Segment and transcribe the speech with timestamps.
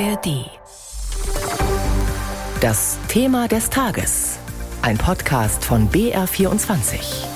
[0.00, 0.50] ARD.
[2.60, 4.38] Das Thema des Tages.
[4.82, 7.26] Ein Podcast von BR24.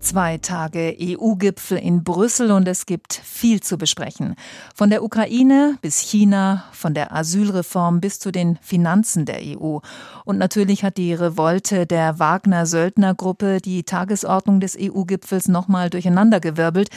[0.00, 4.34] Zwei Tage EU-Gipfel in Brüssel und es gibt viel zu besprechen.
[4.74, 9.78] Von der Ukraine bis China, von der Asylreform bis zu den Finanzen der EU.
[10.26, 16.90] Und natürlich hat die Revolte der Wagner-Söldnergruppe die Tagesordnung des EU-Gipfels nochmal durcheinandergewirbelt.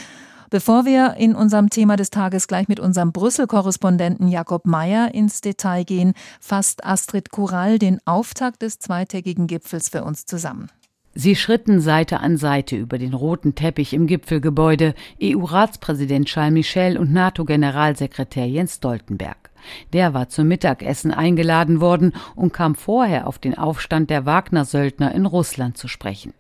[0.50, 5.84] Bevor wir in unserem Thema des Tages gleich mit unserem Brüssel-Korrespondenten Jakob Mayer ins Detail
[5.84, 10.70] gehen, fasst Astrid Kural den Auftakt des zweitägigen Gipfels für uns zusammen.
[11.14, 17.12] Sie schritten Seite an Seite über den roten Teppich im Gipfelgebäude EU-Ratspräsident Charles Michel und
[17.12, 19.47] NATO-Generalsekretär Jens Stoltenberg.
[19.94, 25.26] Der war zum Mittagessen eingeladen worden und kam vorher auf den Aufstand der Wagner-Söldner in
[25.26, 26.34] Russland zu sprechen.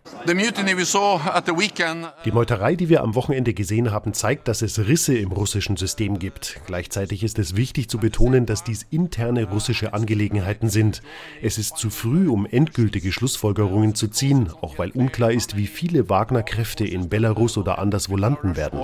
[2.26, 6.20] Die Meuterei, die wir am Wochenende gesehen haben, zeigt, dass es Risse im russischen System
[6.20, 6.60] gibt.
[6.66, 11.02] Gleichzeitig ist es wichtig zu betonen, dass dies interne russische Angelegenheiten sind.
[11.42, 16.10] Es ist zu früh, um endgültige Schlussfolgerungen zu ziehen, auch weil unklar ist, wie viele
[16.10, 18.80] Wagner-Kräfte in Belarus oder anderswo landen werden.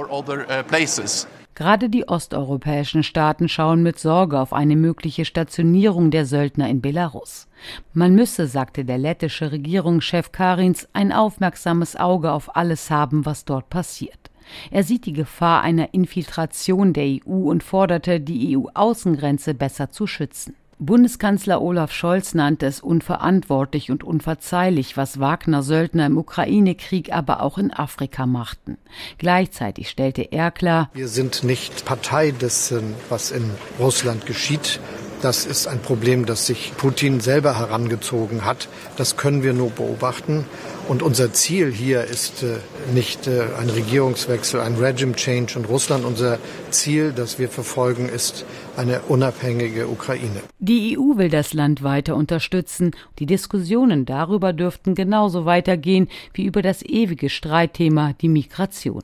[1.56, 7.48] Gerade die osteuropäischen Staaten schauen mit Sorge auf eine mögliche Stationierung der Söldner in Belarus.
[7.94, 13.70] Man müsse, sagte der lettische Regierungschef Karins, ein aufmerksames Auge auf alles haben, was dort
[13.70, 14.32] passiert.
[14.72, 20.56] Er sieht die Gefahr einer Infiltration der EU und forderte, die EU-Außengrenze besser zu schützen.
[20.86, 27.72] Bundeskanzler Olaf Scholz nannte es unverantwortlich und unverzeihlich, was Wagner-Söldner im Ukraine-Krieg, aber auch in
[27.72, 28.78] Afrika machten.
[29.18, 34.82] Gleichzeitig stellte er klar, wir sind nicht Partei dessen, was in Russland geschieht.
[35.22, 38.68] Das ist ein Problem, das sich Putin selber herangezogen hat.
[38.98, 40.44] Das können wir nur beobachten.
[40.90, 42.58] Und unser Ziel hier ist äh,
[42.94, 46.04] nicht äh, ein Regierungswechsel, ein Regime Change in Russland.
[46.04, 46.40] Unser
[46.72, 48.46] Ziel, das wir verfolgen, ist
[48.76, 50.42] eine unabhängige Ukraine.
[50.60, 52.92] Die EU will das Land weiter unterstützen.
[53.20, 59.04] Die Diskussionen darüber dürften genauso weitergehen wie über das ewige Streitthema die Migration.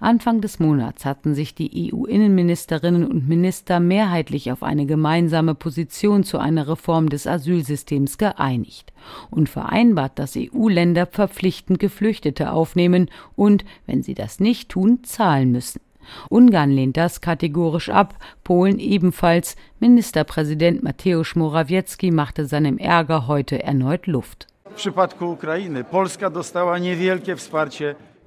[0.00, 6.38] Anfang des Monats hatten sich die EU-Innenministerinnen und Minister mehrheitlich auf eine gemeinsame Position zu
[6.38, 8.92] einer Reform des Asylsystems geeinigt
[9.30, 15.82] und vereinbart, dass EU-Länder verpflichtend Geflüchtete aufnehmen und, wenn sie das nicht tun, zahlen müssen.
[16.30, 19.54] Ungarn lehnt das kategorisch ab, Polen ebenfalls.
[19.80, 24.46] Ministerpräsident Mateusz Morawiecki machte seinem Ärger heute erneut Luft.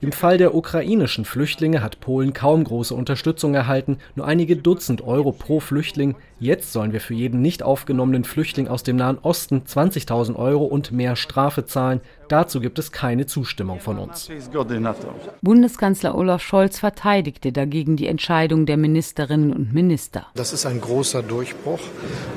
[0.03, 5.31] Im Fall der ukrainischen Flüchtlinge hat Polen kaum große Unterstützung erhalten, nur einige Dutzend Euro
[5.31, 6.15] pro Flüchtling.
[6.39, 10.91] Jetzt sollen wir für jeden nicht aufgenommenen Flüchtling aus dem Nahen Osten 20.000 Euro und
[10.91, 12.01] mehr Strafe zahlen.
[12.27, 14.29] Dazu gibt es keine Zustimmung von uns.
[15.41, 20.27] Bundeskanzler Olaf Scholz verteidigte dagegen die Entscheidung der Ministerinnen und Minister.
[20.35, 21.79] Das ist ein großer Durchbruch,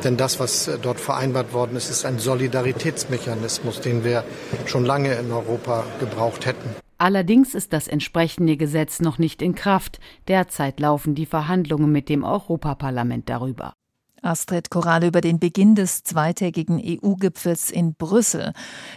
[0.04, 4.22] denn das, was dort vereinbart worden ist, ist ein Solidaritätsmechanismus, den wir
[4.66, 6.85] schon lange in Europa gebraucht hätten.
[6.98, 10.00] Allerdings ist das entsprechende Gesetz noch nicht in Kraft.
[10.28, 13.74] Derzeit laufen die Verhandlungen mit dem Europaparlament darüber.
[14.22, 18.52] Astrid Korall über den Beginn des zweitägigen EU-Gipfels in Brüssel.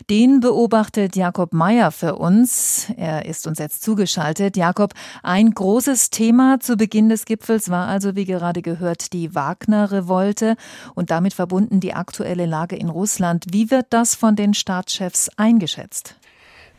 [0.10, 2.88] Den beobachtet Jakob Mayer für uns.
[2.98, 4.58] Er ist uns jetzt zugeschaltet.
[4.58, 10.56] Jakob, ein großes Thema zu Beginn des Gipfels war also, wie gerade gehört, die Wagner-Revolte
[10.96, 13.46] und damit verbunden die aktuelle Lage in Russland.
[13.52, 16.19] Wie wird das von den Staatschefs eingeschätzt?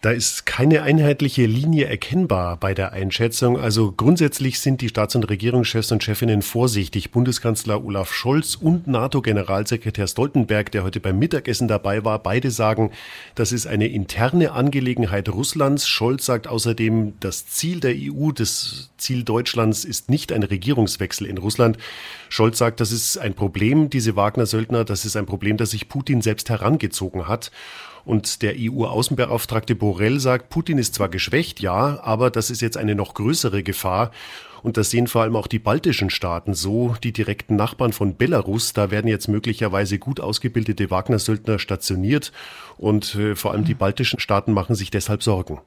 [0.02, 3.58] Da ist keine einheitliche Linie erkennbar bei der Einschätzung.
[3.58, 7.10] Also grundsätzlich sind die Staats- und Regierungschefs und Chefinnen vorsichtig.
[7.10, 12.92] Bundeskanzler Olaf Scholz und NATO-Generalsekretär Stoltenberg, der heute beim Mittagessen dabei war, beide sagen,
[13.34, 15.86] das ist eine interne Angelegenheit Russlands.
[15.86, 21.36] Scholz sagt außerdem, das Ziel der EU, das Ziel Deutschlands ist nicht ein Regierungswechsel in
[21.36, 21.76] Russland.
[22.30, 26.22] Scholz sagt, das ist ein Problem, diese Wagner-Söldner, das ist ein Problem, das sich Putin
[26.22, 27.50] selbst herangezogen hat.
[28.10, 32.96] Und der EU-Außenbeauftragte Borrell sagt, Putin ist zwar geschwächt, ja, aber das ist jetzt eine
[32.96, 34.10] noch größere Gefahr.
[34.64, 38.72] Und das sehen vor allem auch die baltischen Staaten so, die direkten Nachbarn von Belarus.
[38.72, 42.32] Da werden jetzt möglicherweise gut ausgebildete Wagner-Söldner stationiert.
[42.78, 45.60] Und äh, vor allem die baltischen Staaten machen sich deshalb Sorgen.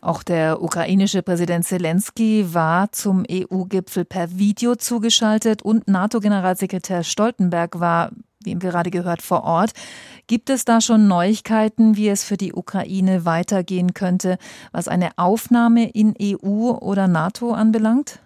[0.00, 8.12] Auch der ukrainische Präsident Zelensky war zum EU-Gipfel per Video zugeschaltet und NATO-Generalsekretär Stoltenberg war
[8.44, 9.72] wie gerade gehört, vor Ort.
[10.26, 14.38] Gibt es da schon Neuigkeiten, wie es für die Ukraine weitergehen könnte,
[14.72, 18.20] was eine Aufnahme in EU oder NATO anbelangt?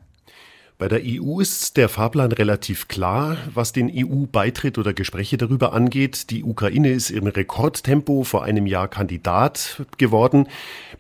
[0.79, 6.29] Bei der EU ist der Fahrplan relativ klar, was den EU-Beitritt oder Gespräche darüber angeht.
[6.29, 10.49] Die Ukraine ist im Rekordtempo vor einem Jahr Kandidat geworden.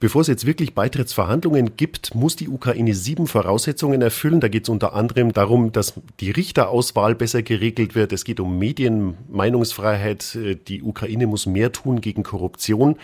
[0.01, 4.41] Bevor es jetzt wirklich Beitrittsverhandlungen gibt, muss die Ukraine sieben Voraussetzungen erfüllen.
[4.41, 8.15] Da geht es unter anderem darum, dass die Richterauswahl besser geregelt wird.
[8.15, 10.39] Es geht um Medien, Meinungsfreiheit.
[10.69, 12.97] Die Ukraine muss mehr tun gegen Korruption.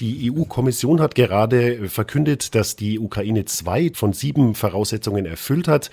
[0.00, 5.90] Die EU-Kommission hat gerade verkündet, dass die Ukraine zwei von sieben Voraussetzungen erfüllt hat.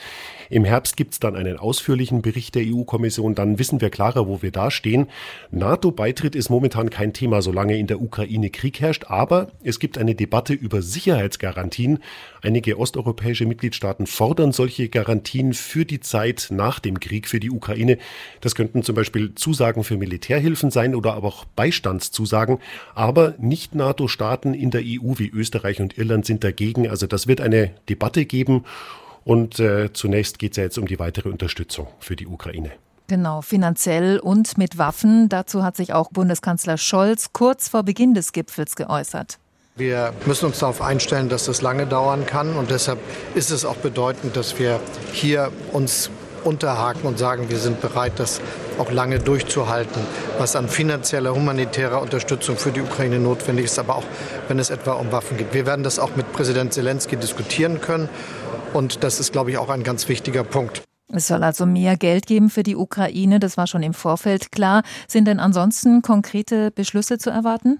[0.50, 3.36] Im Herbst gibt es dann einen ausführlichen Bericht der EU-Kommission.
[3.36, 5.07] Dann wissen wir klarer, wo wir da stehen.
[5.51, 9.06] NATO-Beitritt ist momentan kein Thema, solange in der Ukraine Krieg herrscht.
[9.07, 12.00] Aber es gibt eine Debatte über Sicherheitsgarantien.
[12.42, 17.98] Einige osteuropäische Mitgliedstaaten fordern solche Garantien für die Zeit nach dem Krieg für die Ukraine.
[18.39, 22.59] Das könnten zum Beispiel Zusagen für Militärhilfen sein oder aber auch Beistandszusagen.
[22.95, 26.89] Aber nicht NATO-Staaten in der EU wie Österreich und Irland sind dagegen.
[26.89, 28.63] Also das wird eine Debatte geben.
[29.23, 32.71] Und äh, zunächst geht es ja jetzt um die weitere Unterstützung für die Ukraine.
[33.07, 35.29] Genau, finanziell und mit Waffen.
[35.29, 39.39] Dazu hat sich auch Bundeskanzler Scholz kurz vor Beginn des Gipfels geäußert.
[39.75, 42.55] Wir müssen uns darauf einstellen, dass das lange dauern kann.
[42.55, 42.99] Und deshalb
[43.35, 44.79] ist es auch bedeutend, dass wir
[45.11, 46.09] hier uns
[46.47, 48.41] unterhaken und sagen, wir sind bereit, das
[48.79, 50.01] auch lange durchzuhalten,
[50.38, 54.05] was an finanzieller, humanitärer Unterstützung für die Ukraine notwendig ist, aber auch
[54.47, 55.53] wenn es etwa um Waffen geht.
[55.53, 58.09] Wir werden das auch mit Präsident Zelensky diskutieren können.
[58.73, 60.83] Und das ist, glaube ich, auch ein ganz wichtiger Punkt.
[61.11, 64.83] Es soll also mehr Geld geben für die Ukraine, das war schon im Vorfeld klar.
[65.07, 67.79] Sind denn ansonsten konkrete Beschlüsse zu erwarten?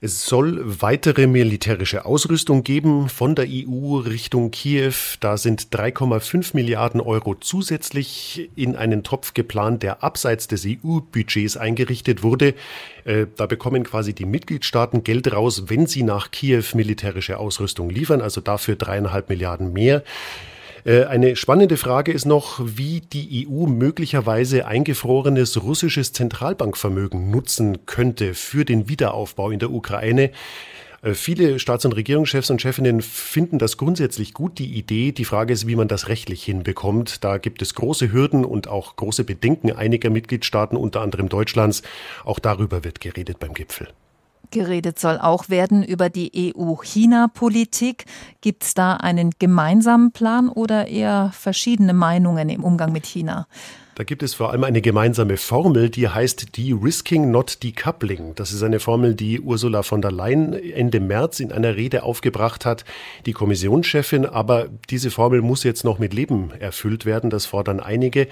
[0.00, 4.94] Es soll weitere militärische Ausrüstung geben von der EU Richtung Kiew.
[5.18, 12.22] Da sind 3,5 Milliarden Euro zusätzlich in einen Topf geplant, der abseits des EU-Budgets eingerichtet
[12.22, 12.54] wurde.
[13.04, 18.20] Äh, da bekommen quasi die Mitgliedstaaten Geld raus, wenn sie nach Kiew militärische Ausrüstung liefern,
[18.20, 20.04] also dafür dreieinhalb Milliarden mehr.
[20.84, 28.34] Äh, eine spannende Frage ist noch, wie die EU möglicherweise eingefrorenes russisches Zentralbankvermögen nutzen könnte
[28.34, 30.30] für den Wiederaufbau in der Ukraine.
[31.02, 35.12] Äh, viele Staats- und Regierungschefs und Chefinnen finden das grundsätzlich gut, die Idee.
[35.12, 37.24] Die Frage ist, wie man das rechtlich hinbekommt.
[37.24, 41.82] Da gibt es große Hürden und auch große Bedenken einiger Mitgliedstaaten, unter anderem Deutschlands.
[42.24, 43.88] Auch darüber wird geredet beim Gipfel.
[44.50, 48.04] Geredet soll auch werden über die EU-China-Politik.
[48.40, 53.46] Gibt es da einen gemeinsamen Plan oder eher verschiedene Meinungen im Umgang mit China?
[53.98, 58.36] Da gibt es vor allem eine gemeinsame Formel, die heißt De-Risking, not Decoupling.
[58.36, 62.64] Das ist eine Formel, die Ursula von der Leyen Ende März in einer Rede aufgebracht
[62.64, 62.84] hat,
[63.26, 64.24] die Kommissionschefin.
[64.24, 67.28] Aber diese Formel muss jetzt noch mit Leben erfüllt werden.
[67.28, 68.28] Das fordern einige.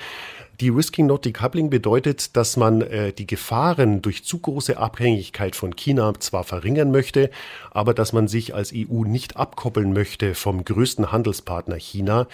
[0.60, 5.76] Die Risking Not Decoupling bedeutet, dass man äh, die Gefahren durch zu große Abhängigkeit von
[5.76, 7.28] China zwar verringern möchte,
[7.72, 12.26] aber dass man sich als EU nicht abkoppeln möchte vom größten Handelspartner China.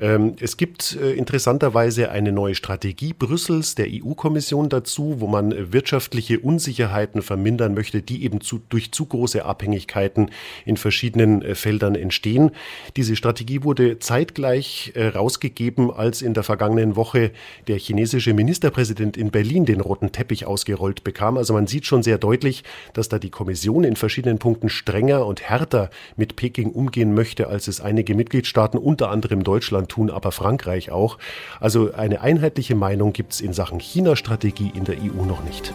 [0.00, 6.40] Ähm, es gibt äh, interessanterweise eine neue Strategie Brüssels der EU-Kommission dazu, wo man wirtschaftliche
[6.40, 10.30] Unsicherheiten vermindern möchte, die eben zu, durch zu große Abhängigkeiten
[10.66, 12.50] in verschiedenen äh, Feldern entstehen.
[12.96, 17.32] Diese Strategie wurde zeitgleich äh, rausgegeben, als in der vergangenen Woche
[17.68, 21.36] der chinesische Ministerpräsident in Berlin den roten Teppich ausgerollt bekam.
[21.36, 25.42] Also man sieht schon sehr deutlich, dass da die Kommission in verschiedenen Punkten strenger und
[25.42, 30.90] härter mit Peking umgehen möchte, als es einige Mitgliedstaaten, unter anderem Deutschland, tun, aber Frankreich
[30.90, 31.18] auch.
[31.60, 35.72] Also eine einheitliche Meinung gibt es in Sachen China-Strategie in der EU noch nicht.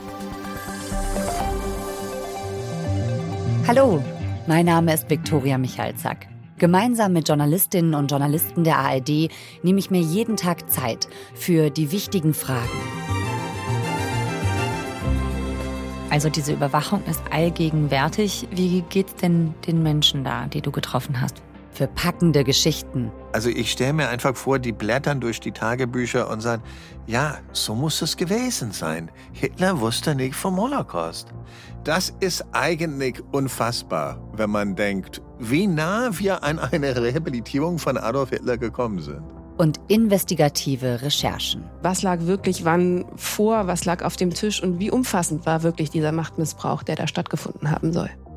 [3.68, 4.01] Hallo,
[4.48, 6.28] mein Name ist Viktoria Michalzack.
[6.59, 9.30] Gemeinsam mit Journalistinnen und Journalisten der ARD
[9.61, 12.68] nehme ich mir jeden Tag Zeit für die wichtigen Fragen.
[16.09, 18.47] Also diese Überwachung ist allgegenwärtig.
[18.49, 21.44] Wie geht's denn den Menschen da, die du getroffen hast?
[21.78, 23.12] Für packende Geschichten.
[23.34, 26.64] Also ich stelle mir einfach vor, die blättern durch die Tagebücher und sagen,
[27.06, 29.12] ja, so muss es gewesen sein.
[29.31, 31.28] Hitler wusste nicht vom Holocaust.
[31.84, 38.31] Das ist eigentlich unfassbar, wenn man denkt, wie nah wir an eine Rehabilitierung von Adolf
[38.31, 39.22] Hitler gekommen sind
[39.57, 41.64] und investigative Recherchen.
[41.81, 45.90] Was lag wirklich wann vor, was lag auf dem Tisch und wie umfassend war wirklich
[45.90, 48.10] dieser Machtmissbrauch, der da stattgefunden haben soll?